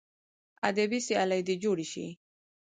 [0.69, 2.05] ادبي سیالۍ دې جوړې سي.